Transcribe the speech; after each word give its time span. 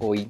Oi. 0.00 0.28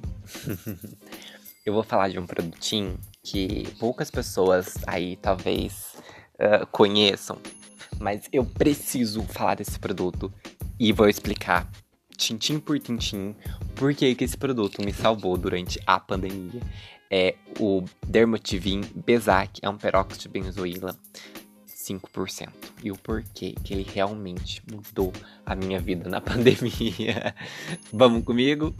eu 1.63 1.73
vou 1.73 1.83
falar 1.83 2.09
de 2.09 2.17
um 2.17 2.25
produtinho 2.25 2.97
que 3.21 3.67
poucas 3.79 4.09
pessoas 4.09 4.75
aí 4.87 5.15
talvez 5.17 5.95
uh, 6.35 6.65
conheçam, 6.71 7.37
mas 7.99 8.27
eu 8.33 8.43
preciso 8.43 9.21
falar 9.23 9.55
desse 9.55 9.77
produto 9.77 10.33
e 10.79 10.91
vou 10.91 11.07
explicar 11.07 11.69
tintim 12.17 12.59
por 12.59 12.79
tintim 12.79 13.35
por 13.75 13.93
que 13.93 14.15
esse 14.19 14.35
produto 14.35 14.83
me 14.83 14.91
salvou 14.91 15.37
durante 15.37 15.79
a 15.85 15.99
pandemia. 15.99 16.61
É 17.11 17.35
o 17.59 17.83
Dermotivin 18.07 18.81
Bezac, 18.95 19.59
é 19.61 19.69
um 19.69 19.77
peróxido 19.77 20.23
de 20.23 20.29
benzoíla 20.29 20.97
5%. 21.67 22.49
E 22.83 22.91
o 22.91 22.97
porquê 22.97 23.55
que 23.63 23.73
ele 23.73 23.83
realmente 23.83 24.63
mudou 24.71 25.13
a 25.45 25.55
minha 25.55 25.79
vida 25.79 26.09
na 26.09 26.21
pandemia. 26.21 27.35
Vamos 27.93 28.23
comigo? 28.23 28.75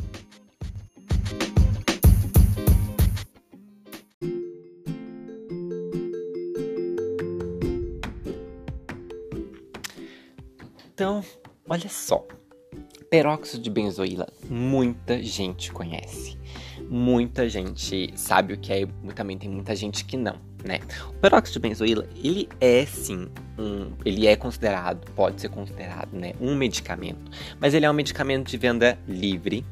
Então, 11.00 11.24
olha 11.70 11.88
só. 11.88 12.28
Peróxido 13.10 13.64
de 13.64 13.70
benzoíla, 13.70 14.28
muita 14.50 15.24
gente 15.24 15.72
conhece. 15.72 16.38
Muita 16.90 17.48
gente 17.48 18.12
sabe 18.18 18.54
o 18.54 18.58
que 18.58 18.74
é, 18.74 18.86
também 19.16 19.38
tem 19.38 19.50
muita 19.50 19.74
gente 19.78 20.04
que 20.04 20.18
não, 20.18 20.36
né? 20.62 20.82
O 21.08 21.14
peróxido 21.14 21.54
de 21.54 21.70
benzoíla, 21.70 22.06
ele 22.22 22.50
é 22.60 22.86
sim 22.86 23.30
um, 23.58 23.94
ele 24.04 24.28
é 24.28 24.36
considerado, 24.36 25.10
pode 25.14 25.40
ser 25.40 25.48
considerado, 25.48 26.12
né, 26.12 26.34
um 26.42 26.54
medicamento, 26.54 27.32
mas 27.62 27.74
ele 27.74 27.86
é 27.86 27.90
um 27.90 27.94
medicamento 27.94 28.50
de 28.50 28.58
venda 28.58 29.00
livre, 29.08 29.66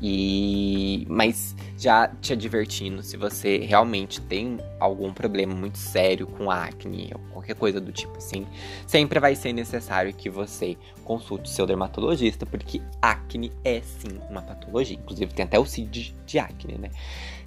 e 0.00 1.06
mas 1.06 1.54
já 1.82 2.06
te 2.06 2.32
advertindo, 2.32 3.02
se 3.02 3.16
você 3.16 3.58
realmente 3.58 4.20
tem 4.20 4.58
algum 4.78 5.12
problema 5.12 5.52
muito 5.52 5.78
sério 5.78 6.28
com 6.28 6.48
acne 6.48 7.10
ou 7.12 7.20
qualquer 7.32 7.56
coisa 7.56 7.80
do 7.80 7.90
tipo 7.90 8.16
assim, 8.18 8.46
sempre 8.86 9.18
vai 9.18 9.34
ser 9.34 9.52
necessário 9.52 10.14
que 10.14 10.30
você 10.30 10.76
consulte 11.02 11.50
seu 11.50 11.66
dermatologista, 11.66 12.46
porque 12.46 12.80
acne 13.00 13.50
é 13.64 13.80
sim 13.80 14.20
uma 14.30 14.42
patologia. 14.42 14.96
Inclusive 14.96 15.34
tem 15.34 15.44
até 15.44 15.58
o 15.58 15.66
CID 15.66 16.14
de 16.24 16.38
acne, 16.38 16.78
né? 16.78 16.90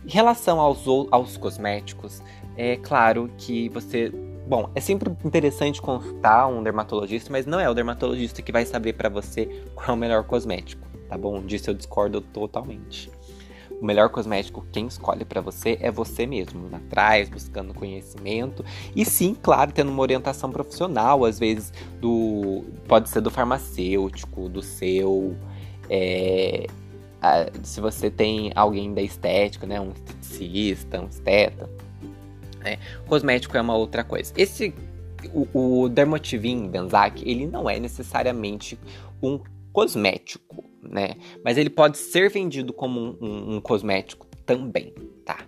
Em 0.06 0.12
relação 0.12 0.60
aos, 0.60 0.84
aos 1.12 1.38
cosméticos, 1.38 2.22
é 2.58 2.76
claro 2.76 3.32
que 3.38 3.70
você 3.70 4.12
Bom, 4.48 4.70
é 4.76 4.80
sempre 4.80 5.12
interessante 5.26 5.82
consultar 5.82 6.48
um 6.48 6.62
dermatologista, 6.62 7.32
mas 7.32 7.48
não 7.48 7.60
é 7.60 7.68
o 7.68 7.74
dermatologista 7.74 8.44
que 8.44 8.52
vai 8.52 8.64
saber 8.64 8.94
para 8.94 9.10
você 9.10 9.48
qual 9.74 9.88
é 9.90 9.92
o 9.94 9.98
melhor 9.98 10.24
cosmético 10.24 10.86
tá 11.08 11.18
bom? 11.18 11.42
Disso 11.42 11.70
eu 11.70 11.74
discordo 11.74 12.22
totalmente. 12.22 13.12
O 13.82 13.86
melhor 13.86 14.10
cosmético, 14.10 14.66
quem 14.72 14.88
escolhe 14.88 15.26
para 15.26 15.42
você 15.42 15.78
é 15.82 15.92
você 15.92 16.26
mesmo, 16.26 16.66
indo 16.66 16.76
atrás, 16.76 17.30
buscando 17.30 17.74
conhecimento 17.74 18.64
e 18.96 19.04
sim, 19.06 19.36
claro, 19.40 19.72
tendo 19.72 19.92
uma 19.92 20.02
orientação 20.02 20.50
profissional, 20.52 21.26
às 21.26 21.38
vezes 21.38 21.74
do 22.00 22.64
pode 22.88 23.10
ser 23.10 23.22
do 23.22 23.30
farmacêutico, 23.30 24.48
do 24.48 24.62
seu 24.62 25.36
é, 25.90 26.68
a, 27.22 27.48
se 27.64 27.82
você 27.82 28.10
tem 28.10 28.52
alguém 28.56 28.94
da 28.94 29.02
estética, 29.02 29.68
né, 29.68 29.80
um 29.80 29.92
esteticista, 29.92 31.02
um 31.02 31.08
esteta, 31.08 31.70
né? 32.60 32.78
cosmético 33.08 33.58
é 33.58 33.62
uma 33.62 33.76
outra 33.76 34.04
coisa. 34.04 34.34
Esse 34.38 34.74
o, 35.34 35.84
o 35.84 35.90
Dermotivin 35.90 36.68
Benzac, 36.68 37.28
ele 37.28 37.48
não 37.48 37.70
é 37.70 37.80
necessariamente 37.80 38.78
um 39.22 39.40
cosmético, 39.72 40.64
né? 40.90 41.16
Mas 41.44 41.58
ele 41.58 41.70
pode 41.70 41.98
ser 41.98 42.30
vendido 42.30 42.74
como 42.74 43.18
um, 43.22 43.56
um, 43.56 43.62
cosmético 43.62 44.28
também, 44.46 44.94
tá? 45.26 45.40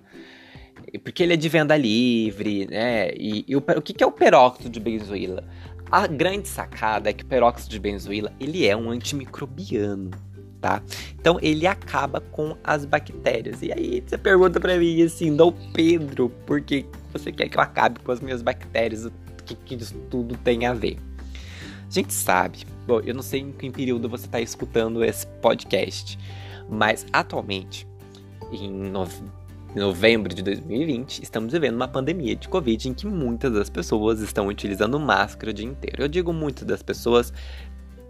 Porque 1.03 1.23
ele 1.23 1.34
é 1.34 1.38
de 1.38 1.50
venda 1.50 1.75
livre, 1.75 2.66
né? 2.67 3.11
E, 3.16 3.45
e 3.47 3.56
o, 3.56 3.59
o 3.59 3.81
que, 3.81 3.94
que 3.94 4.03
é 4.03 4.07
o 4.07 4.11
peróxido 4.11 4.69
de 4.69 4.79
benzoíla? 4.79 5.44
A 5.91 6.07
grande 6.07 6.47
sacada 6.47 7.09
é 7.09 7.13
que 7.13 7.23
o 7.23 7.28
peróxido 7.28 7.69
de 7.69 7.79
benzoíla 7.79 8.34
ele 8.39 8.66
é 8.66 8.75
um 8.75 8.89
antimicrobiano, 8.89 10.11
tá? 10.59 10.81
Então 11.19 11.38
ele 11.41 11.66
acaba 11.66 12.19
com 12.19 12.57
as 12.63 12.85
bactérias. 12.85 13.61
E 13.61 13.72
aí 13.72 14.03
você 14.06 14.17
pergunta 14.17 14.59
para 14.59 14.78
mim 14.78 15.01
assim, 15.01 15.35
Dom 15.35 15.53
Pedro, 15.73 16.29
por 16.45 16.61
que 16.61 16.85
você 17.11 17.31
quer 17.31 17.50
que 17.50 17.57
eu 17.57 17.61
acabe 17.61 18.00
com 18.00 18.11
as 18.11 18.19
minhas 18.19 18.41
bactérias? 18.41 19.06
O 19.06 19.11
que, 19.45 19.56
que 19.56 19.75
isso 19.75 19.95
tudo 20.09 20.35
tem 20.38 20.66
a 20.66 20.73
ver? 20.73 20.97
A 21.88 21.91
gente 21.91 22.13
sabe, 22.13 22.66
bom, 22.87 23.01
eu 23.01 23.13
não 23.13 23.21
sei 23.21 23.41
em 23.41 23.51
que 23.51 23.69
período 23.69 24.07
você 24.07 24.25
está 24.25 24.39
escutando 24.39 25.03
esse 25.03 25.27
podcast, 25.27 26.17
mas 26.69 27.05
atualmente, 27.11 27.85
em 28.51 28.91
novembro 29.75 30.33
de 30.33 30.41
2020, 30.41 31.21
estamos 31.21 31.51
vivendo 31.51 31.75
uma 31.75 31.87
pandemia 31.87 32.35
de 32.35 32.47
Covid 32.47 32.87
em 32.87 32.93
que 32.93 33.05
muitas 33.05 33.51
das 33.51 33.69
pessoas 33.69 34.21
estão 34.21 34.47
utilizando 34.47 34.97
máscara 34.99 35.51
o 35.51 35.53
dia 35.53 35.65
inteiro. 35.65 36.01
Eu 36.01 36.07
digo 36.07 36.31
muitas 36.31 36.65
das 36.65 36.81
pessoas 36.81 37.33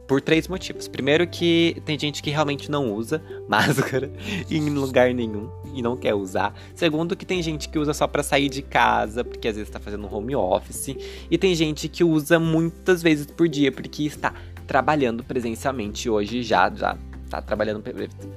por 0.08 0.22
três 0.22 0.48
motivos. 0.48 0.88
Primeiro 0.88 1.28
que 1.28 1.82
tem 1.84 2.00
gente 2.00 2.24
que 2.24 2.30
realmente 2.30 2.72
não 2.72 2.94
usa 2.94 3.22
máscara 3.50 4.12
em 4.50 4.70
lugar 4.70 5.14
nenhum 5.14 5.50
e 5.74 5.82
não 5.82 5.98
quer 5.98 6.14
usar. 6.14 6.54
Segundo 6.76 7.16
que 7.16 7.26
tem 7.26 7.42
gente 7.42 7.68
que 7.68 7.78
usa 7.78 7.94
só 7.94 8.08
para 8.08 8.24
sair 8.24 8.48
de 8.48 8.62
casa, 8.62 9.24
porque 9.24 9.48
às 9.48 9.56
vezes 9.56 9.68
está 9.68 9.80
fazendo 9.80 10.08
home 10.14 10.36
office, 10.36 10.96
e 11.30 11.38
tem 11.38 11.54
gente 11.54 11.90
que 11.90 12.04
usa 12.04 12.40
muitas 12.40 13.02
vezes 13.02 13.26
por 13.26 13.50
dia 13.50 13.72
porque 13.72 14.04
está 14.04 14.34
trabalhando 14.68 15.24
presencialmente 15.24 16.10
hoje 16.10 16.44
já 16.44 16.70
já 16.70 16.98
tá 17.30 17.42
trabalhando 17.42 17.84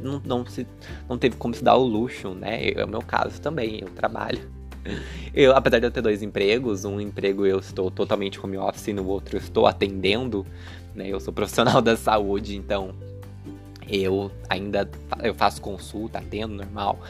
não, 0.00 0.22
não 0.24 0.46
se 0.46 0.66
não 1.08 1.18
teve 1.18 1.36
como 1.36 1.54
se 1.54 1.62
dar 1.62 1.76
o 1.76 1.84
luxo, 1.84 2.30
né? 2.30 2.70
É 2.70 2.84
o 2.84 2.88
meu 2.88 3.02
caso 3.02 3.40
também, 3.40 3.80
eu 3.80 3.88
trabalho 3.88 4.40
eu, 5.34 5.54
apesar 5.54 5.78
de 5.78 5.86
eu 5.86 5.90
ter 5.90 6.00
dois 6.00 6.22
empregos, 6.22 6.84
um 6.84 7.00
emprego 7.00 7.44
eu 7.44 7.58
estou 7.58 7.90
totalmente 7.90 8.40
home 8.40 8.56
office 8.56 8.94
no 8.94 9.06
outro 9.06 9.36
eu 9.36 9.40
estou 9.40 9.66
atendendo, 9.66 10.46
né? 10.94 11.08
Eu 11.08 11.20
sou 11.20 11.32
profissional 11.32 11.80
da 11.82 11.96
saúde, 11.96 12.56
então 12.56 12.94
eu 13.88 14.30
ainda 14.48 14.88
eu 15.22 15.34
faço 15.34 15.60
consulta, 15.60 16.18
atendo 16.18 16.54
normal. 16.54 17.00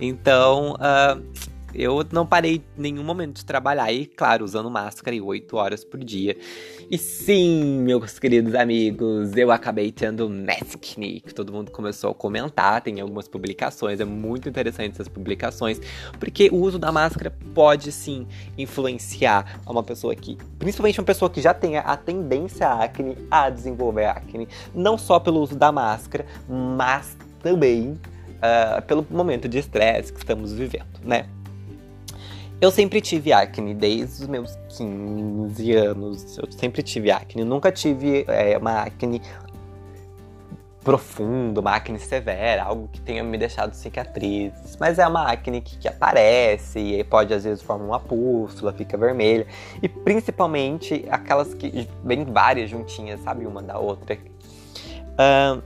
Então, 0.00 0.74
uh, 0.74 1.22
eu 1.74 2.04
não 2.12 2.26
parei 2.26 2.62
nenhum 2.76 3.02
momento 3.02 3.36
de 3.36 3.44
trabalhar 3.44 3.92
e, 3.92 4.06
claro, 4.06 4.44
usando 4.44 4.70
máscara 4.70 5.14
e 5.14 5.20
8 5.20 5.56
horas 5.56 5.84
por 5.84 6.02
dia. 6.02 6.36
E 6.90 6.98
sim, 6.98 7.80
meus 7.82 8.18
queridos 8.18 8.54
amigos, 8.54 9.36
eu 9.36 9.50
acabei 9.50 9.92
tendo 9.92 10.28
maskne, 10.28 11.20
que 11.20 11.32
todo 11.32 11.52
mundo 11.52 11.70
começou 11.70 12.10
a 12.10 12.14
comentar, 12.14 12.80
tem 12.82 13.00
algumas 13.00 13.28
publicações, 13.28 14.00
é 14.00 14.04
muito 14.04 14.48
interessante 14.48 14.94
essas 14.94 15.08
publicações, 15.08 15.80
porque 16.18 16.48
o 16.50 16.56
uso 16.56 16.78
da 16.78 16.90
máscara 16.90 17.32
pode 17.54 17.92
sim 17.92 18.26
influenciar 18.58 19.60
uma 19.66 19.82
pessoa 19.82 20.14
que, 20.14 20.36
principalmente 20.58 20.98
uma 20.98 21.06
pessoa 21.06 21.30
que 21.30 21.40
já 21.40 21.54
tenha 21.54 21.80
a 21.80 21.96
tendência 21.96 22.66
à 22.66 22.84
acne, 22.84 23.16
a 23.30 23.48
desenvolver 23.48 24.06
acne, 24.06 24.48
não 24.74 24.98
só 24.98 25.20
pelo 25.20 25.40
uso 25.40 25.56
da 25.56 25.70
máscara, 25.70 26.26
mas 26.48 27.16
também 27.42 27.98
uh, 28.40 28.82
pelo 28.82 29.06
momento 29.10 29.48
de 29.48 29.58
estresse 29.58 30.12
que 30.12 30.18
estamos 30.18 30.52
vivendo, 30.52 31.00
né? 31.04 31.26
Eu 32.60 32.70
sempre 32.70 33.00
tive 33.00 33.32
acne 33.32 33.72
desde 33.74 34.22
os 34.22 34.28
meus 34.28 34.58
15 34.76 35.72
anos. 35.72 36.36
Eu 36.36 36.50
sempre 36.52 36.82
tive 36.82 37.10
acne. 37.10 37.42
nunca 37.42 37.72
tive 37.72 38.24
é, 38.28 38.58
uma 38.58 38.82
acne 38.82 39.22
profunda, 40.84 41.60
uma 41.60 41.74
acne 41.74 41.98
severa, 41.98 42.64
algo 42.64 42.88
que 42.88 43.00
tenha 43.00 43.22
me 43.22 43.38
deixado 43.38 43.72
cicatrizes. 43.72 44.76
Mas 44.78 44.98
é 44.98 45.06
uma 45.06 45.30
acne 45.30 45.62
que, 45.62 45.78
que 45.78 45.88
aparece 45.88 46.78
e 46.78 47.04
pode 47.04 47.32
às 47.32 47.44
vezes 47.44 47.62
formar 47.62 47.84
uma 47.84 48.00
pústula, 48.00 48.74
fica 48.74 48.96
vermelha. 48.98 49.46
E 49.82 49.88
principalmente 49.88 51.06
aquelas 51.10 51.54
que 51.54 51.88
vem 52.04 52.24
várias 52.26 52.68
juntinhas, 52.68 53.20
sabe? 53.20 53.46
Uma 53.46 53.62
da 53.62 53.78
outra. 53.78 54.18
Uh, 55.16 55.62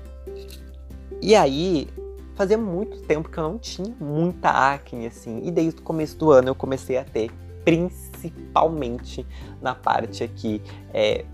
e 1.21 1.35
aí, 1.35 1.89
Fazia 2.35 2.59
muito 2.59 3.01
tempo 3.03 3.29
que 3.29 3.39
eu 3.39 3.45
não 3.45 3.59
tinha 3.59 3.95
muita 4.01 4.51
acne, 4.51 5.07
assim. 5.07 5.41
E 5.45 5.51
desde 5.51 5.81
o 5.81 5.83
começo 5.83 6.17
do 6.19 6.33
ano 6.33 6.49
eu 6.49 6.55
comecei 6.55 6.97
a 6.99 7.05
ter, 7.05 7.31
principalmente 7.65 9.27
na 9.63 9.75
parte 9.75 10.25
aqui, 10.25 10.61
é, 10.93 11.25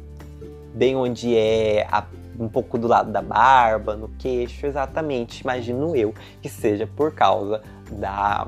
bem 0.74 0.94
onde 0.96 1.34
é 1.34 1.86
a, 1.90 2.04
um 2.38 2.48
pouco 2.48 2.76
do 2.76 2.86
lado 2.86 3.10
da 3.10 3.22
barba, 3.22 3.96
no 3.96 4.08
queixo, 4.18 4.66
exatamente. 4.66 5.40
Imagino 5.40 5.96
eu 5.96 6.14
que 6.42 6.48
seja 6.48 6.86
por 6.86 7.14
causa 7.14 7.62
da 7.90 8.46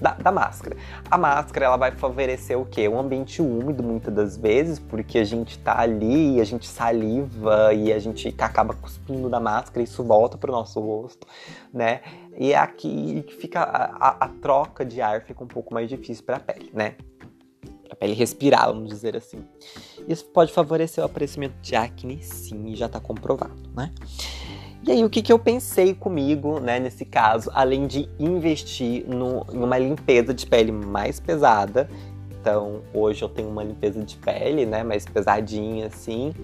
da, 0.00 0.12
da, 0.12 0.32
máscara. 0.32 0.76
A 1.10 1.16
máscara 1.16 1.66
ela 1.66 1.76
vai 1.76 1.92
favorecer 1.92 2.58
o 2.58 2.64
quê? 2.64 2.88
Um 2.88 2.98
ambiente 2.98 3.40
úmido 3.40 3.82
muitas 3.82 4.12
das 4.12 4.36
vezes, 4.36 4.78
porque 4.78 5.18
a 5.18 5.24
gente 5.24 5.58
tá 5.58 5.78
ali, 5.78 6.40
a 6.40 6.44
gente 6.44 6.66
saliva 6.66 7.72
e 7.72 7.92
a 7.92 7.98
gente 7.98 8.34
acaba 8.38 8.74
cuspindo 8.74 9.28
da 9.28 9.40
máscara 9.40 9.80
e 9.80 9.84
isso 9.84 10.02
volta 10.02 10.36
pro 10.36 10.52
nosso 10.52 10.80
rosto, 10.80 11.26
né? 11.72 12.00
E 12.36 12.52
é 12.52 12.58
aqui 12.58 13.24
fica 13.38 13.60
a, 13.60 14.08
a, 14.08 14.24
a 14.24 14.28
troca 14.28 14.84
de 14.84 15.00
ar 15.00 15.22
fica 15.22 15.42
um 15.42 15.48
pouco 15.48 15.72
mais 15.72 15.88
difícil 15.88 16.24
para 16.24 16.36
a 16.36 16.40
pele, 16.40 16.70
né? 16.72 16.96
Pra 17.86 17.96
pele 17.96 18.14
respirar, 18.14 18.66
vamos 18.66 18.88
dizer 18.88 19.16
assim. 19.16 19.44
Isso 20.08 20.24
pode 20.26 20.52
favorecer 20.52 21.02
o 21.02 21.06
aparecimento 21.06 21.54
de 21.62 21.76
acne, 21.76 22.22
sim, 22.22 22.74
já 22.74 22.88
tá 22.88 22.98
comprovado, 22.98 23.70
né? 23.74 23.92
E 24.86 24.92
aí, 24.92 25.02
o 25.02 25.08
que, 25.08 25.22
que 25.22 25.32
eu 25.32 25.38
pensei 25.38 25.94
comigo, 25.94 26.60
né, 26.60 26.78
nesse 26.78 27.06
caso, 27.06 27.50
além 27.54 27.86
de 27.86 28.06
investir 28.18 29.08
no, 29.08 29.46
em 29.50 29.56
uma 29.56 29.78
limpeza 29.78 30.34
de 30.34 30.46
pele 30.46 30.70
mais 30.70 31.18
pesada. 31.18 31.88
Então, 32.38 32.82
hoje 32.92 33.22
eu 33.22 33.28
tenho 33.30 33.48
uma 33.48 33.64
limpeza 33.64 34.04
de 34.04 34.14
pele, 34.18 34.66
né, 34.66 34.82
mais 34.82 35.06
pesadinha, 35.06 35.86
assim. 35.86 36.34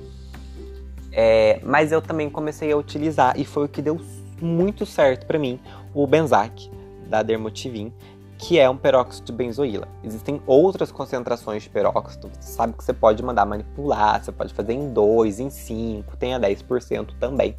É, 1.13 1.61
mas 1.63 1.93
eu 1.93 2.01
também 2.01 2.31
comecei 2.31 2.73
a 2.73 2.79
utilizar, 2.79 3.39
e 3.39 3.45
foi 3.45 3.67
o 3.67 3.69
que 3.69 3.83
deu 3.83 4.01
muito 4.41 4.87
certo 4.87 5.27
para 5.27 5.39
mim, 5.39 5.61
o 5.93 6.07
Benzac, 6.07 6.71
da 7.11 7.23
Dermotivin, 7.23 7.93
que 8.41 8.59
é 8.59 8.69
um 8.69 8.77
peróxido 8.77 9.27
de 9.27 9.33
benzoíla. 9.33 9.87
Existem 10.03 10.41
outras 10.47 10.91
concentrações 10.91 11.63
de 11.63 11.69
peróxido, 11.69 12.31
você 12.41 12.53
sabe 12.53 12.73
que 12.73 12.83
você 12.83 12.93
pode 12.93 13.23
mandar 13.23 13.45
manipular, 13.45 14.23
você 14.25 14.33
pode 14.33 14.55
fazer 14.55 14.73
em 14.73 14.93
2, 14.93 15.41
em 15.41 15.51
5, 15.51 16.17
tem 16.17 16.35
a 16.35 16.41
10% 16.41 17.11
também 17.21 17.55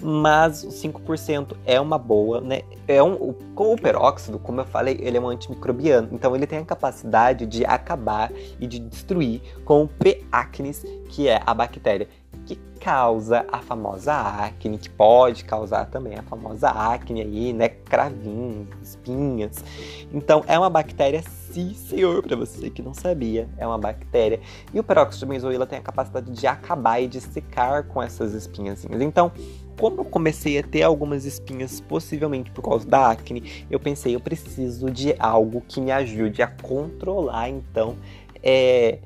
mas 0.00 0.62
o 0.62 0.68
5% 0.68 1.56
é 1.66 1.80
uma 1.80 1.98
boa, 1.98 2.40
né? 2.40 2.60
É 2.86 3.02
um, 3.02 3.32
com 3.54 3.72
o 3.72 3.80
peróxido, 3.80 4.38
como 4.38 4.60
eu 4.60 4.64
falei, 4.64 4.96
ele 5.00 5.16
é 5.16 5.20
um 5.20 5.28
antimicrobiano, 5.28 6.08
então 6.12 6.34
ele 6.36 6.46
tem 6.46 6.60
a 6.60 6.64
capacidade 6.64 7.46
de 7.46 7.64
acabar 7.64 8.30
e 8.60 8.66
de 8.66 8.78
destruir 8.78 9.42
com 9.64 9.82
o 9.82 9.88
P-acnes, 9.88 10.84
que 11.08 11.28
é 11.28 11.40
a 11.44 11.52
bactéria 11.52 12.08
que 12.48 12.56
causa 12.80 13.44
a 13.52 13.58
famosa 13.58 14.14
acne, 14.14 14.78
que 14.78 14.88
pode 14.88 15.44
causar 15.44 15.84
também 15.86 16.14
a 16.14 16.22
famosa 16.22 16.70
acne 16.70 17.20
aí, 17.20 17.52
né? 17.52 17.68
Cravinhos, 17.68 18.68
espinhas. 18.82 19.62
Então 20.10 20.42
é 20.46 20.58
uma 20.58 20.70
bactéria, 20.70 21.22
sim, 21.22 21.74
senhor, 21.74 22.22
para 22.22 22.34
você 22.34 22.70
que 22.70 22.80
não 22.80 22.94
sabia, 22.94 23.46
é 23.58 23.66
uma 23.66 23.76
bactéria. 23.76 24.40
E 24.72 24.80
o 24.80 24.82
peróxido 24.82 25.26
de 25.26 25.32
benzoíla 25.32 25.66
tem 25.66 25.78
a 25.78 25.82
capacidade 25.82 26.30
de 26.32 26.46
acabar 26.46 27.00
e 27.00 27.06
de 27.06 27.20
secar 27.20 27.82
com 27.82 28.02
essas 28.02 28.32
espinhazinhas. 28.32 29.02
Então, 29.02 29.30
como 29.78 30.00
eu 30.00 30.04
comecei 30.06 30.58
a 30.58 30.62
ter 30.62 30.82
algumas 30.82 31.26
espinhas, 31.26 31.80
possivelmente 31.82 32.50
por 32.50 32.62
causa 32.62 32.88
da 32.88 33.10
acne, 33.10 33.66
eu 33.70 33.78
pensei, 33.78 34.14
eu 34.14 34.20
preciso 34.20 34.90
de 34.90 35.14
algo 35.18 35.62
que 35.68 35.82
me 35.82 35.92
ajude 35.92 36.40
a 36.40 36.46
controlar, 36.46 37.50
então, 37.50 37.96
é, 38.42 39.00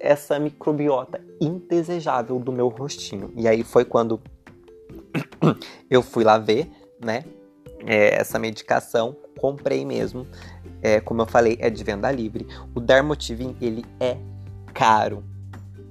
essa 0.00 0.38
microbiota 0.38 1.20
indesejável 1.40 2.38
do 2.38 2.52
meu 2.52 2.68
rostinho. 2.68 3.32
E 3.36 3.46
aí 3.48 3.62
foi 3.62 3.84
quando 3.84 4.20
eu 5.90 6.02
fui 6.02 6.24
lá 6.24 6.38
ver, 6.38 6.70
né, 7.00 7.24
é, 7.84 8.14
essa 8.14 8.38
medicação, 8.38 9.16
comprei 9.38 9.84
mesmo. 9.84 10.26
É, 10.80 11.00
como 11.00 11.22
eu 11.22 11.26
falei, 11.26 11.56
é 11.60 11.70
de 11.70 11.82
venda 11.84 12.10
livre. 12.10 12.46
O 12.74 12.80
Dermotivin, 12.80 13.56
ele 13.60 13.84
é 14.00 14.16
caro 14.74 15.22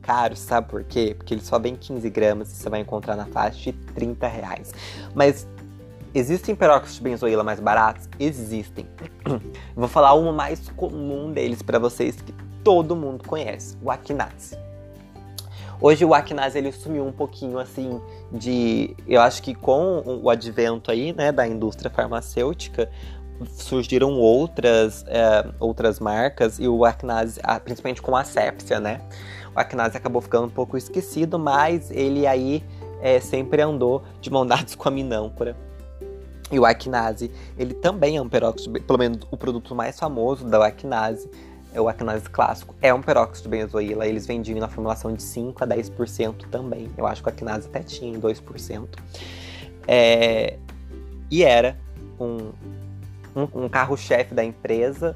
caro, 0.01 0.35
sabe 0.35 0.67
por 0.67 0.83
quê? 0.83 1.13
Porque 1.15 1.33
ele 1.33 1.41
só 1.41 1.59
vem 1.59 1.75
15 1.75 2.09
gramas 2.09 2.51
e 2.51 2.55
você 2.55 2.69
vai 2.69 2.79
encontrar 2.79 3.15
na 3.15 3.25
faixa 3.25 3.71
de 3.71 3.73
30 3.93 4.27
reais. 4.27 4.73
Mas 5.13 5.47
existem 6.13 6.55
peróxidos 6.55 6.95
de 6.95 7.03
benzoíla 7.03 7.43
mais 7.43 7.59
baratos? 7.59 8.09
Existem. 8.19 8.87
Vou 9.75 9.87
falar 9.87 10.13
uma 10.13 10.31
mais 10.31 10.69
comum 10.69 11.31
deles 11.31 11.61
para 11.61 11.79
vocês 11.79 12.19
que 12.21 12.33
todo 12.63 12.95
mundo 12.95 13.27
conhece, 13.27 13.77
o 13.81 13.89
Acnase. 13.91 14.57
Hoje 15.79 16.05
o 16.05 16.13
Acnase 16.13 16.59
ele 16.59 16.71
sumiu 16.71 17.05
um 17.05 17.11
pouquinho 17.11 17.57
assim 17.57 17.99
de, 18.31 18.95
eu 19.07 19.19
acho 19.19 19.41
que 19.41 19.55
com 19.55 20.03
o 20.05 20.29
advento 20.29 20.91
aí, 20.91 21.11
né, 21.11 21.31
da 21.31 21.47
indústria 21.47 21.89
farmacêutica, 21.89 22.89
surgiram 23.49 24.13
outras, 24.19 25.03
é, 25.07 25.47
outras 25.59 25.99
marcas 25.99 26.59
e 26.59 26.67
o 26.67 26.85
Acnase, 26.85 27.41
principalmente 27.63 28.01
com 28.01 28.15
a 28.15 28.23
Sepsia, 28.23 28.79
né? 28.79 29.01
O 29.55 29.59
Aknase 29.59 29.97
acabou 29.97 30.21
ficando 30.21 30.45
um 30.45 30.49
pouco 30.51 30.77
esquecido, 30.77 31.39
mas 31.39 31.89
ele 31.89 32.27
aí 32.27 32.63
é, 33.01 33.19
sempre 33.19 33.61
andou 33.61 34.03
de 34.19 34.29
mão 34.29 34.45
dadas 34.45 34.75
com 34.75 34.87
a 34.87 34.91
minâncora. 34.91 35.55
E 36.51 36.59
o 36.59 36.65
Aknase, 36.65 37.31
ele 37.57 37.73
também 37.73 38.17
é 38.17 38.21
um 38.21 38.27
peróxido, 38.27 38.79
pelo 38.81 38.99
menos 38.99 39.19
o 39.31 39.37
produto 39.37 39.73
mais 39.73 39.97
famoso 39.97 40.45
da 40.45 40.67
é 40.67 40.71
o 41.79 41.87
Aknase 41.87 42.29
clássico, 42.29 42.75
é 42.81 42.93
um 42.93 43.01
peróxido 43.01 43.49
de 43.49 43.57
benzoíla. 43.57 44.05
Eles 44.05 44.25
vendiam 44.25 44.59
na 44.59 44.67
formulação 44.67 45.13
de 45.13 45.23
5 45.23 45.63
a 45.63 45.67
10% 45.67 46.47
também. 46.49 46.89
Eu 46.97 47.05
acho 47.07 47.21
que 47.21 47.29
o 47.29 47.31
Aknase 47.31 47.67
até 47.67 47.81
tinha 47.81 48.13
em 48.13 48.19
2%. 48.19 48.87
É, 49.87 50.57
e 51.29 51.43
era 51.43 51.77
um, 52.19 52.51
um, 53.35 53.63
um 53.63 53.69
carro-chefe 53.69 54.33
da 54.33 54.43
empresa 54.43 55.15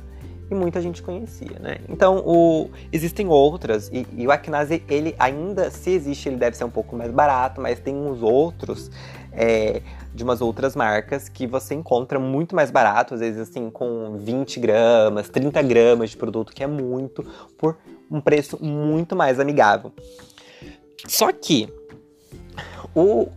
e 0.49 0.53
muita 0.53 0.79
gente 0.79 1.01
conhecia, 1.01 1.57
né? 1.59 1.77
Então, 1.89 2.19
o, 2.25 2.69
existem 2.91 3.27
outras, 3.27 3.89
e, 3.91 4.05
e, 4.15 4.27
o 4.27 4.31
Aknase, 4.31 4.83
ele 4.87 5.15
ainda, 5.17 5.71
se 5.71 5.89
existe, 5.89 6.29
ele 6.29 6.37
deve 6.37 6.55
ser 6.55 6.63
um 6.63 6.69
pouco 6.69 6.95
mais 6.95 7.11
barato, 7.11 7.59
mas 7.59 7.79
tem 7.79 7.95
uns 7.95 8.21
outros 8.21 8.91
é, 9.35 9.81
de 10.13 10.23
umas 10.23 10.41
outras 10.41 10.75
marcas 10.75 11.27
que 11.27 11.45
você 11.45 11.75
encontra 11.75 12.19
muito 12.19 12.55
mais 12.55 12.71
barato, 12.71 13.13
às 13.13 13.19
vezes 13.19 13.49
assim, 13.49 13.69
com 13.69 14.17
20 14.17 14.59
gramas, 14.59 15.29
30 15.29 15.61
gramas 15.61 16.11
de 16.11 16.17
produto, 16.17 16.53
que 16.53 16.63
é 16.63 16.67
muito, 16.67 17.23
por 17.57 17.77
um 18.09 18.21
preço 18.21 18.57
muito 18.63 19.15
mais 19.15 19.39
amigável. 19.39 19.91
Só 21.07 21.31
que 21.31 21.69
o, 22.93 23.27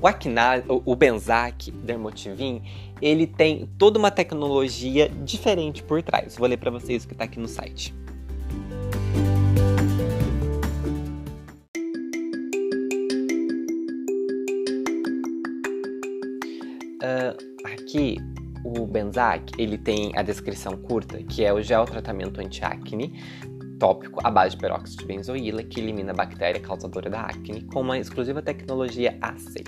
o 0.00 0.82
o 0.84 0.96
Benzac 0.96 1.70
Dermotivin, 1.70 2.62
ele 3.00 3.26
tem 3.26 3.68
toda 3.78 3.98
uma 3.98 4.10
tecnologia 4.10 5.08
diferente 5.08 5.82
por 5.82 6.02
trás. 6.02 6.36
Vou 6.36 6.46
ler 6.46 6.56
para 6.56 6.70
vocês 6.70 7.04
o 7.04 7.08
que 7.08 7.14
está 7.14 7.24
aqui 7.24 7.38
no 7.38 7.48
site. 7.48 7.94
Benzac 18.92 19.52
ele 19.58 19.78
tem 19.78 20.12
a 20.14 20.22
descrição 20.22 20.76
curta, 20.76 21.22
que 21.22 21.44
é 21.44 21.52
o 21.52 21.62
gel 21.62 21.84
tratamento 21.84 22.40
anti-acne 22.40 23.12
tópico 23.82 24.20
à 24.22 24.30
base 24.30 24.54
de 24.54 24.60
peróxido 24.60 25.02
de 25.02 25.06
benzoíla 25.08 25.64
que 25.64 25.80
elimina 25.80 26.12
a 26.12 26.14
bactéria 26.14 26.60
causadora 26.60 27.10
da 27.10 27.22
acne 27.22 27.62
com 27.62 27.80
uma 27.80 27.98
exclusiva 27.98 28.40
tecnologia 28.40 29.18
AC. 29.20 29.64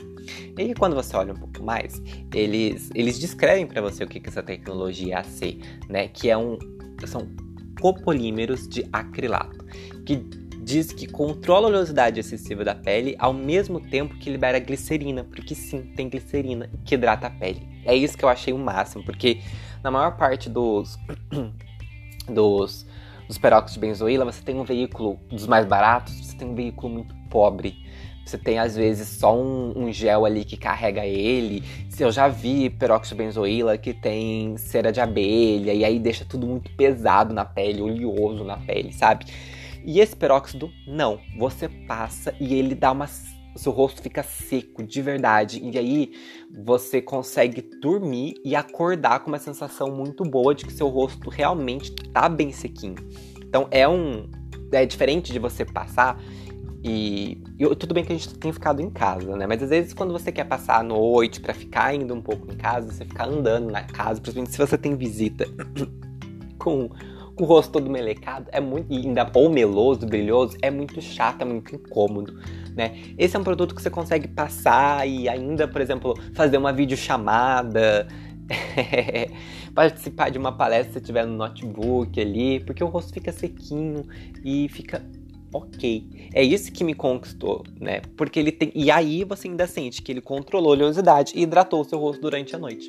E 0.57 0.73
quando 0.75 0.95
você 0.95 1.17
olha 1.17 1.33
um 1.33 1.37
pouco 1.37 1.65
mais, 1.65 2.01
eles, 2.33 2.93
eles 2.95 3.19
descrevem 3.19 3.67
para 3.67 3.83
você 3.83 4.05
o 4.05 4.07
que 4.07 4.19
é 4.19 4.23
essa 4.25 4.41
tecnologia 4.41 5.19
AC, 5.19 5.59
né? 5.89 6.07
Que 6.07 6.31
é 6.31 6.39
um, 6.39 6.57
são 7.07 7.29
copolímeros 7.81 8.69
de 8.69 8.87
acrilato, 8.93 9.65
que 10.07 10.25
diz 10.63 10.93
que 10.93 11.09
controla 11.09 11.67
a 11.67 11.71
oleosidade 11.71 12.21
excessiva 12.21 12.65
da 12.65 12.75
pele 12.75 13.17
ao 13.19 13.33
mesmo 13.33 13.81
tempo 13.81 14.17
que 14.17 14.31
libera 14.31 14.61
glicerina, 14.61 15.25
porque 15.25 15.57
sim, 15.57 15.93
tem 15.97 16.09
glicerina 16.09 16.71
que 16.85 16.95
hidrata 16.95 17.27
a 17.27 17.31
pele. 17.31 17.74
É 17.85 17.95
isso 17.95 18.17
que 18.17 18.25
eu 18.25 18.29
achei 18.29 18.53
o 18.53 18.59
máximo, 18.59 19.05
porque 19.05 19.41
na 19.83 19.91
maior 19.91 20.17
parte 20.17 20.49
dos 20.49 20.99
dos 22.29 22.87
dos 23.27 23.39
peróxidos 23.39 23.75
de 23.75 23.81
benzoíla, 23.81 24.25
você 24.25 24.43
tem 24.43 24.59
um 24.59 24.65
veículo 24.65 25.19
dos 25.31 25.47
mais 25.47 25.65
baratos, 25.67 26.15
você 26.15 26.37
tem 26.37 26.49
um 26.49 26.55
veículo 26.55 26.93
muito 26.93 27.15
pobre. 27.31 27.83
Você 28.25 28.39
tem, 28.39 28.59
às 28.59 28.75
vezes, 28.75 29.07
só 29.09 29.37
um, 29.37 29.73
um, 29.77 29.93
gel 29.93 30.25
ali 30.25 30.45
que 30.45 30.57
carrega 30.57 31.05
ele. 31.05 31.63
Eu 31.99 32.11
já 32.11 32.27
vi 32.27 32.71
peróxido 32.71 33.17
de 33.17 33.25
benzoíla 33.25 33.77
que 33.77 33.93
tem 33.93 34.57
cera 34.57 34.91
de 34.91 35.01
abelha, 35.01 35.75
e 35.75 35.85
aí 35.85 35.99
deixa 35.99 36.25
tudo 36.25 36.47
muito 36.47 36.71
pesado 36.75 37.35
na 37.35 37.45
pele, 37.45 37.83
oleoso 37.83 38.43
na 38.43 38.57
pele, 38.57 38.93
sabe? 38.93 39.27
E 39.85 40.01
esse 40.01 40.17
peróxido, 40.17 40.71
não. 40.87 41.21
Você 41.39 41.69
passa 41.69 42.35
e 42.41 42.55
ele 42.55 42.75
dá 42.75 42.93
uma. 42.93 43.07
O 43.55 43.59
seu 43.59 43.73
rosto 43.73 44.03
fica 44.03 44.23
seco, 44.23 44.83
de 44.83 45.01
verdade. 45.01 45.61
E 45.63 45.79
aí 45.79 46.13
você 46.65 47.01
consegue 47.01 47.63
dormir 47.81 48.35
e 48.45 48.57
acordar 48.57 49.21
com 49.21 49.29
uma 49.29 49.39
sensação 49.39 49.91
muito 49.95 50.25
boa 50.25 50.55
de 50.55 50.65
que 50.65 50.73
seu 50.73 50.89
rosto 50.89 51.31
realmente 51.31 51.95
tá 52.13 52.29
bem 52.29 52.51
sequinho. 52.53 52.97
Então 53.41 53.69
é 53.71 53.89
um. 53.89 54.29
É 54.73 54.85
diferente 54.85 55.33
de 55.33 55.39
você 55.39 55.65
passar 55.65 56.19
e, 56.87 57.43
tudo 57.79 57.95
bem 57.95 58.05
que 58.05 58.13
a 58.13 58.17
gente 58.17 58.35
tem 58.35 58.53
ficado 58.53 58.83
em 58.83 58.91
casa, 58.91 59.35
né? 59.35 59.47
Mas 59.47 59.63
às 59.63 59.71
vezes 59.71 59.95
quando 59.95 60.13
você 60.13 60.31
quer 60.31 60.45
passar 60.45 60.81
a 60.81 60.83
noite 60.83 61.41
para 61.41 61.55
ficar 61.55 61.87
ainda 61.87 62.13
um 62.13 62.21
pouco 62.21 62.53
em 62.53 62.57
casa, 62.57 62.93
você 62.93 63.07
ficar 63.07 63.27
andando 63.27 63.71
na 63.71 63.85
casa, 63.85 64.21
principalmente 64.21 64.53
se 64.53 64.59
você 64.59 64.77
tem 64.77 64.95
visita 64.95 65.47
com, 66.61 66.91
com 67.35 67.43
o 67.43 67.47
rosto 67.47 67.73
todo 67.73 67.89
melecado, 67.89 68.51
é 68.53 68.61
muito 68.61 68.93
ainda 68.93 69.31
ou 69.33 69.49
meloso, 69.49 70.07
brilhoso, 70.07 70.59
é 70.61 70.71
muito 70.71 71.01
chato, 71.01 71.41
é 71.41 71.45
muito 71.47 71.75
incômodo, 71.75 72.39
né? 72.75 72.97
Esse 73.17 73.37
é 73.37 73.39
um 73.39 73.45
produto 73.45 73.75
que 73.75 73.83
você 73.83 73.91
consegue 73.91 74.29
passar 74.29 75.07
e 75.09 75.29
ainda, 75.29 75.69
por 75.69 75.81
exemplo, 75.81 76.15
fazer 76.35 76.57
uma 76.57 76.73
videochamada, 76.73 78.07
participar 79.75 80.31
de 80.31 80.39
uma 80.39 80.53
palestra 80.53 80.95
se 80.95 81.01
tiver 81.01 81.27
no 81.27 81.37
notebook 81.37 82.21
ali, 82.21 82.61
porque 82.61 82.83
o 82.83 82.89
rosto 82.89 83.13
fica 83.13 83.33
sequinho 83.33 84.07
e 84.45 84.69
fica 84.69 85.03
ok. 85.53 86.31
É 86.35 86.43
isso 86.43 86.73
que 86.73 86.83
me 86.83 86.95
conquistou, 86.95 87.65
né? 87.81 88.01
Porque 88.17 88.39
ele 88.41 88.51
tem. 88.51 88.73
E 88.75 88.91
aí 88.91 89.25
você 89.25 89.49
ainda 89.49 89.67
sente 89.67 90.03
que 90.03 90.11
ele 90.11 90.21
controlou 90.21 90.73
a 90.73 90.77
oleosidade 90.77 91.33
e 91.37 91.43
hidratou 91.43 91.81
o 91.81 91.85
seu 91.85 91.99
rosto 91.99 92.21
durante 92.21 92.55
a 92.55 92.59
noite. 92.59 92.89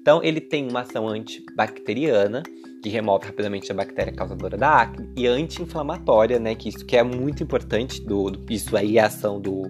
Então 0.00 0.22
ele 0.22 0.40
tem 0.40 0.68
uma 0.68 0.80
ação 0.80 1.06
antibacteriana, 1.06 2.42
que 2.82 2.88
remove 2.88 3.26
rapidamente 3.26 3.70
a 3.70 3.74
bactéria 3.74 4.12
causadora 4.12 4.56
da 4.56 4.82
acne, 4.82 5.08
e 5.16 5.26
anti-inflamatória, 5.26 6.38
né? 6.38 6.54
Que 6.54 6.68
isso 6.68 6.84
que 6.84 6.96
é 6.96 7.02
muito 7.02 7.42
importante. 7.42 8.00
Do, 8.00 8.30
do, 8.30 8.52
isso 8.52 8.76
aí 8.76 8.98
é 8.98 9.02
a 9.02 9.06
ação 9.06 9.40
do, 9.40 9.62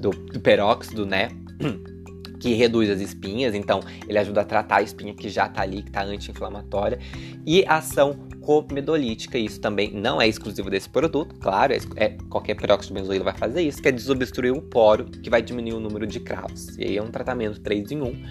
do, 0.00 0.10
do 0.10 0.40
peróxido, 0.40 1.06
né? 1.06 1.28
que 2.38 2.54
reduz 2.54 2.90
as 2.90 3.00
espinhas, 3.00 3.54
então 3.54 3.80
ele 4.06 4.18
ajuda 4.18 4.42
a 4.42 4.44
tratar 4.44 4.76
a 4.76 4.82
espinha 4.82 5.14
que 5.14 5.28
já 5.28 5.48
tá 5.48 5.62
ali, 5.62 5.82
que 5.82 5.90
tá 5.90 6.04
anti-inflamatória, 6.04 6.98
e 7.46 7.64
ação 7.66 8.14
comedolítica, 8.40 9.36
isso 9.36 9.60
também 9.60 9.92
não 9.92 10.20
é 10.20 10.28
exclusivo 10.28 10.70
desse 10.70 10.88
produto, 10.88 11.34
claro, 11.40 11.72
é, 11.72 11.78
é, 11.96 12.16
qualquer 12.30 12.54
peróxido 12.54 12.94
de 12.94 13.00
benzoíla 13.00 13.24
vai 13.24 13.36
fazer 13.36 13.62
isso, 13.62 13.82
que 13.82 13.88
é 13.88 13.92
desobstruir 13.92 14.52
o 14.52 14.62
poro, 14.62 15.06
que 15.06 15.28
vai 15.28 15.42
diminuir 15.42 15.74
o 15.74 15.80
número 15.80 16.06
de 16.06 16.20
cravos, 16.20 16.78
e 16.78 16.84
aí 16.84 16.96
é 16.96 17.02
um 17.02 17.10
tratamento 17.10 17.60
3 17.60 17.90
em 17.90 18.02
1, 18.02 18.24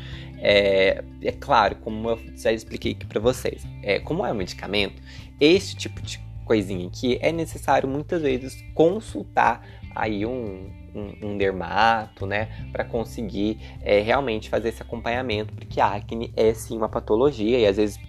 é, 0.47 1.03
é 1.23 1.31
claro, 1.31 1.75
como 1.77 2.07
eu 2.07 2.19
já 2.35 2.51
expliquei 2.51 2.91
aqui 2.91 3.03
para 3.07 3.19
vocês, 3.19 3.63
é, 3.81 3.99
como 3.99 4.23
é 4.23 4.31
um 4.31 4.35
medicamento, 4.35 5.01
esse 5.39 5.75
tipo 5.75 5.99
de 6.03 6.23
coisinha 6.45 6.85
aqui 6.85 7.17
é 7.19 7.31
necessário 7.31 7.89
muitas 7.89 8.21
vezes 8.21 8.63
consultar 8.75 9.65
aí 9.95 10.23
um, 10.23 10.69
um, 10.93 11.29
um 11.29 11.37
dermato, 11.37 12.27
né, 12.27 12.67
para 12.71 12.85
conseguir 12.85 13.57
é, 13.81 14.01
realmente 14.01 14.47
fazer 14.47 14.69
esse 14.69 14.83
acompanhamento, 14.83 15.51
porque 15.55 15.81
a 15.81 15.95
acne 15.95 16.31
é 16.37 16.53
sim 16.53 16.77
uma 16.77 16.89
patologia 16.89 17.57
e 17.57 17.65
às 17.65 17.77
vezes 17.77 17.99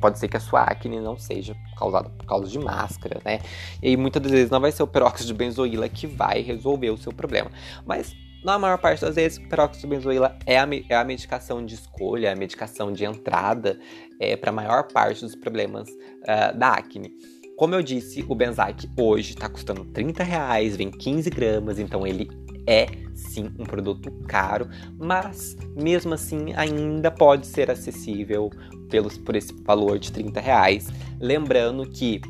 pode 0.00 0.18
ser 0.18 0.28
que 0.28 0.38
a 0.38 0.40
sua 0.40 0.62
acne 0.62 1.00
não 1.00 1.18
seja 1.18 1.54
causada 1.78 2.08
por 2.08 2.24
causa 2.24 2.50
de 2.50 2.58
máscara, 2.58 3.20
né? 3.24 3.40
E 3.82 3.96
muitas 3.96 4.22
das 4.22 4.32
vezes 4.32 4.50
não 4.50 4.60
vai 4.60 4.72
ser 4.72 4.82
o 4.82 4.86
peróxido 4.86 5.28
de 5.28 5.34
benzoíla 5.34 5.88
que 5.88 6.06
vai 6.06 6.40
resolver 6.40 6.90
o 6.90 6.96
seu 6.96 7.12
problema. 7.12 7.52
Mas 7.86 8.12
na 8.44 8.58
maior 8.58 8.78
parte 8.78 9.02
das 9.02 9.14
vezes, 9.14 9.38
peróxido 9.38 9.88
de 9.88 9.96
benzoíla 9.96 10.36
é 10.46 10.58
a, 10.58 10.68
é 10.88 10.94
a 10.94 11.04
medicação 11.04 11.64
de 11.64 11.74
escolha, 11.74 12.28
é 12.28 12.32
a 12.32 12.36
medicação 12.36 12.92
de 12.92 13.04
entrada 13.04 13.78
é, 14.18 14.36
para 14.36 14.50
a 14.50 14.52
maior 14.52 14.88
parte 14.92 15.20
dos 15.20 15.36
problemas 15.36 15.88
uh, 15.88 16.56
da 16.56 16.72
acne. 16.72 17.12
Como 17.56 17.74
eu 17.74 17.82
disse, 17.82 18.24
o 18.28 18.34
Benzac 18.34 18.88
hoje 18.98 19.34
está 19.34 19.48
custando 19.48 19.84
30 19.84 20.24
reais, 20.24 20.76
vem 20.76 20.90
15 20.90 21.30
gramas, 21.30 21.78
então 21.78 22.06
ele 22.06 22.28
é 22.66 22.86
sim 23.14 23.52
um 23.58 23.64
produto 23.64 24.10
caro, 24.26 24.68
mas 24.98 25.56
mesmo 25.76 26.14
assim 26.14 26.52
ainda 26.54 27.10
pode 27.10 27.46
ser 27.46 27.70
acessível 27.70 28.50
pelos, 28.90 29.16
por 29.18 29.36
esse 29.36 29.52
valor 29.62 29.98
de 29.98 30.10
30 30.10 30.40
reais. 30.40 30.88
Lembrando 31.20 31.88
que 31.88 32.20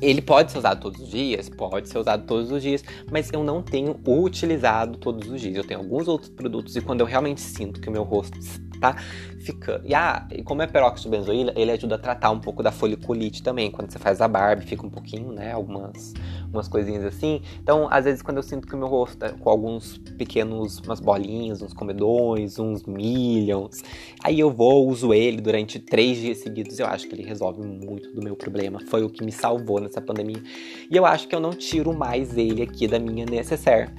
ele 0.00 0.22
pode 0.22 0.52
ser 0.52 0.58
usado 0.58 0.80
todos 0.80 1.00
os 1.00 1.08
dias? 1.08 1.48
Pode 1.48 1.88
ser 1.88 1.98
usado 1.98 2.26
todos 2.26 2.50
os 2.50 2.62
dias, 2.62 2.84
mas 3.10 3.30
eu 3.32 3.42
não 3.42 3.62
tenho 3.62 3.98
utilizado 4.06 4.98
todos 4.98 5.28
os 5.28 5.40
dias. 5.40 5.56
Eu 5.56 5.64
tenho 5.64 5.80
alguns 5.80 6.08
outros 6.08 6.30
produtos 6.30 6.76
e 6.76 6.80
quando 6.80 7.00
eu 7.00 7.06
realmente 7.06 7.40
sinto 7.40 7.80
que 7.80 7.88
o 7.88 7.92
meu 7.92 8.02
rosto 8.02 8.38
tá 8.78 8.96
ficando. 9.40 9.86
E, 9.86 9.94
ah, 9.94 10.26
e 10.30 10.42
como 10.42 10.62
é 10.62 10.66
peróxido 10.66 11.10
benzoíla, 11.10 11.52
ele 11.56 11.70
ajuda 11.70 11.94
a 11.96 11.98
tratar 11.98 12.30
um 12.30 12.40
pouco 12.40 12.62
da 12.62 12.72
foliculite 12.72 13.42
também. 13.42 13.70
Quando 13.70 13.90
você 13.90 13.98
faz 13.98 14.20
a 14.20 14.28
barba, 14.28 14.62
fica 14.62 14.86
um 14.86 14.90
pouquinho, 14.90 15.32
né? 15.32 15.52
Algumas 15.52 16.14
umas 16.52 16.68
coisinhas 16.68 17.04
assim. 17.04 17.42
Então, 17.62 17.88
às 17.90 18.04
vezes, 18.04 18.22
quando 18.22 18.38
eu 18.38 18.42
sinto 18.42 18.66
que 18.66 18.74
o 18.74 18.78
meu 18.78 18.88
rosto 18.88 19.18
tá 19.18 19.30
com 19.30 19.50
alguns 19.50 19.98
pequenos, 20.16 20.78
umas 20.80 21.00
bolinhas, 21.00 21.62
uns 21.62 21.72
comedões, 21.72 22.58
uns 22.58 22.84
millions, 22.84 23.82
aí 24.22 24.40
eu 24.40 24.50
vou, 24.50 24.88
uso 24.88 25.12
ele 25.12 25.40
durante 25.40 25.78
três 25.78 26.18
dias 26.18 26.38
seguidos. 26.38 26.78
Eu 26.78 26.86
acho 26.86 27.08
que 27.08 27.14
ele 27.14 27.24
resolve 27.24 27.62
muito 27.62 28.12
do 28.12 28.22
meu 28.22 28.36
problema. 28.36 28.80
Foi 28.88 29.02
o 29.02 29.10
que 29.10 29.24
me 29.24 29.32
salvou 29.32 29.80
nessa 29.80 30.00
pandemia. 30.00 30.42
E 30.90 30.96
eu 30.96 31.04
acho 31.04 31.28
que 31.28 31.34
eu 31.34 31.40
não 31.40 31.50
tiro 31.50 31.92
mais 31.92 32.36
ele 32.36 32.62
aqui 32.62 32.86
da 32.86 32.98
minha 32.98 33.26
necessaire. 33.26 33.90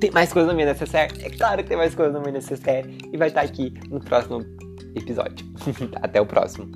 Tem 0.00 0.10
mais 0.10 0.32
coisa 0.32 0.48
na 0.48 0.54
minha 0.54 0.66
necessaire? 0.66 1.12
É 1.24 1.30
claro 1.30 1.62
que 1.62 1.68
tem 1.68 1.76
mais 1.76 1.94
coisa 1.94 2.12
na 2.12 2.20
minha 2.20 2.32
necessaire. 2.32 2.98
E 3.12 3.16
vai 3.16 3.28
estar 3.28 3.42
aqui 3.42 3.72
no 3.90 4.00
próximo 4.00 4.44
episódio. 4.94 5.46
Até 6.02 6.20
o 6.20 6.26
próximo. 6.26 6.70